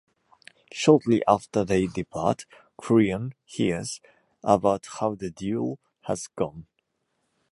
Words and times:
Shortly 0.73 1.21
after 1.27 1.63
they 1.63 1.85
depart, 1.85 2.47
Creon 2.75 3.35
hears 3.45 4.01
about 4.43 4.87
how 4.99 5.13
the 5.13 5.29
duel 5.29 5.77
has 6.05 6.25
gone. 6.25 6.65